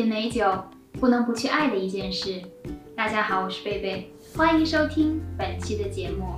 [0.00, 0.50] 品美酒，
[0.92, 2.40] 不能不去爱的一件事。
[2.96, 6.36] 大家好，我是贝贝，欢迎收听本期的节目。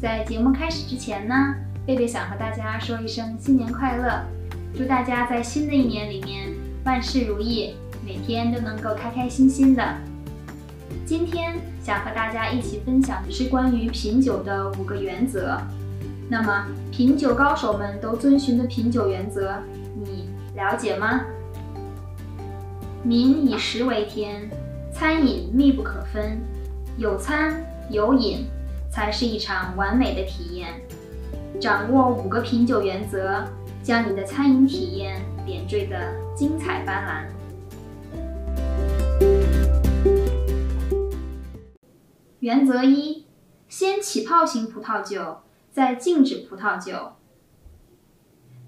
[0.00, 1.34] 在节目开始之前呢，
[1.84, 4.24] 贝贝想和大家说一声新年快乐，
[4.78, 6.52] 祝大家在新的一年里面
[6.84, 7.74] 万事如意，
[8.06, 9.82] 每天都能够开开心心的。
[11.04, 15.60] 今天想和大家一起分享的是关于品酒的五个原则。
[16.28, 19.60] 那么，品酒高手们都遵循的品酒原则，
[19.96, 21.22] 你了解吗？
[23.06, 24.48] 民以食为天，
[24.90, 26.40] 餐饮密不可分，
[26.96, 28.46] 有餐有饮
[28.90, 30.80] 才是一场完美的体验。
[31.60, 33.44] 掌握五个品酒原则，
[33.82, 37.28] 将你的餐饮体验点缀得精彩斑斓。
[42.38, 43.26] 原则一：
[43.68, 47.12] 先起泡型葡萄酒，再静止葡萄酒。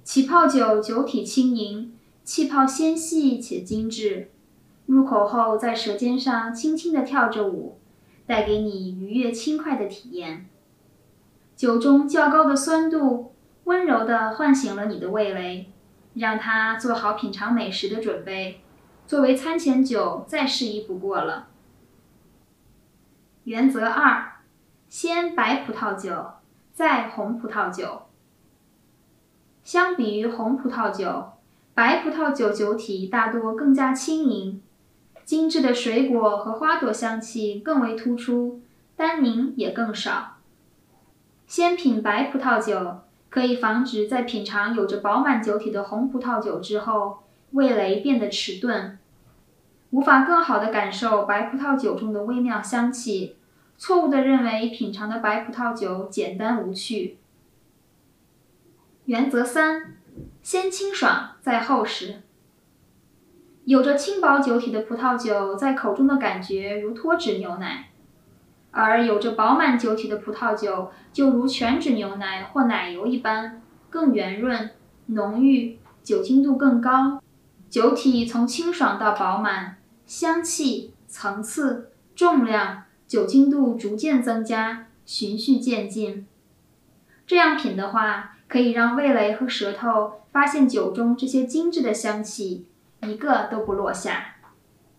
[0.04, 1.95] 起泡酒酒体轻盈。
[2.26, 4.32] 气泡纤细且精致，
[4.86, 7.78] 入口后在舌尖上轻轻地跳着舞，
[8.26, 10.50] 带给你愉悦轻快的体验。
[11.54, 15.70] 酒中较高的酸度，温柔地唤醒了你的味蕾，
[16.14, 18.60] 让它做好品尝美食的准备。
[19.06, 21.46] 作为餐前酒，再适宜不过了。
[23.44, 24.40] 原则二：
[24.88, 26.32] 先白葡萄酒，
[26.72, 28.02] 再红葡萄酒。
[29.62, 31.35] 相比于红葡萄酒。
[31.76, 34.62] 白葡萄酒酒体大多更加轻盈，
[35.26, 38.62] 精致的水果和花朵香气更为突出，
[38.96, 40.38] 单宁也更少。
[41.46, 47.18] 先品白葡萄酒，可以防止在品尝有着饱满酒体的红葡萄酒之后，
[47.50, 48.96] 味蕾变得迟钝，
[49.90, 53.36] 无法更好的感受白葡萄酒中的微妙香气，
[53.76, 57.18] 错误的认为品尝的白葡萄酒简单无趣。
[59.04, 59.92] 原则三。
[60.46, 62.22] 先清爽再厚实。
[63.64, 67.90] 有着轻薄酒体的葡萄酒在口中的感觉如脱脂牛奶，
[68.70, 74.70] 而有着饱满酒体的葡萄酒就如全脂牛奶或奶油一般，更圆润、
[75.06, 77.20] 浓郁，酒精度更高。
[77.68, 86.24] 酒体从清爽到饱满，香气、层次、重量、酒精度逐渐增加，循序渐进。
[87.26, 88.35] 这样品的话。
[88.48, 92.66] 可以让味蕾和舌头发现酒中这些精致的香气，
[93.02, 94.36] 一个都不落下。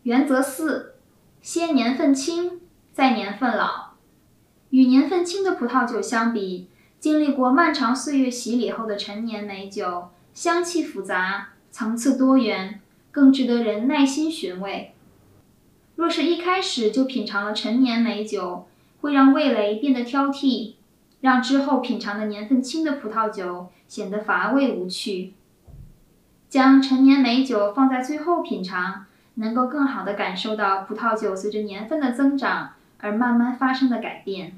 [0.04, 0.96] 原则四：
[1.42, 2.62] 先年份轻，
[2.94, 3.92] 再年份老。
[4.70, 6.68] 与年份轻的葡萄酒相比，
[7.00, 12.82] 经历过漫长岁月洗礼后的陈年美酒，香气复杂，层次多元，
[13.12, 14.94] 更值得人耐心寻味。
[15.96, 18.68] 若是一开始就品尝了陈年美酒，
[19.02, 20.77] 会让味蕾变得挑剔。
[21.22, 25.34] 让之后品尝的年份轻的葡萄酒显得乏味无趣。
[26.50, 29.06] 将陈年美酒放在最后品尝，
[29.36, 34.58] 能够更好地感受到葡萄酒随着年份的增长而慢慢发生的改变。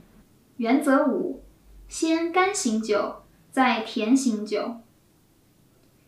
[0.58, 1.42] 原则五：
[1.88, 4.76] 先干型酒，再甜型酒。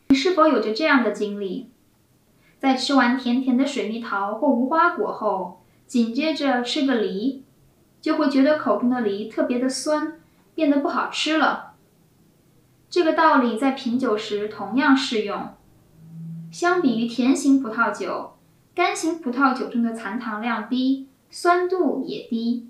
[0.10, 1.70] 你是否有着这样的经历？
[2.60, 7.44] 在吃完甜甜的水蜜桃或无花果后，紧接着吃个梨，
[8.00, 10.20] 就会觉得口中的梨特别的酸。
[10.56, 11.74] 变得不好吃了。
[12.90, 15.50] 这个道理在品酒时同样适用。
[16.52, 18.34] 相比于甜型葡萄酒，
[18.76, 22.68] 干型葡萄酒中的残糖量低，酸度也低。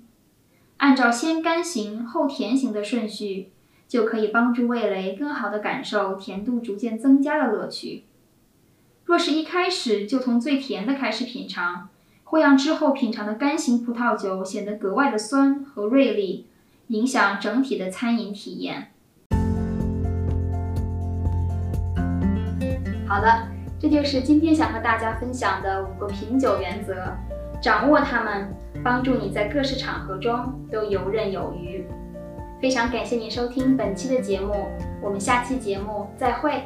[0.77, 3.51] 按照先干型后甜型的顺序，
[3.87, 8.05] 就可以帮助味蕾更好地感受甜度逐渐增加的乐趣。
[9.05, 11.89] 若是一开始就从最甜的开始品尝，
[12.23, 16.45] 会让之后品尝的干型葡萄酒显得格外的酸和锐利。
[16.91, 18.91] 影响整体的餐饮体验。
[23.07, 23.47] 好的，
[23.79, 27.15] 这就是今天想和大家分享的五个品酒原则，
[27.61, 28.53] 掌握它们，
[28.83, 31.87] 帮助你在各式场合中都游刃有余。
[32.61, 34.67] 非常感谢您收听本期的节目，
[35.01, 36.61] 我们下期节目再会。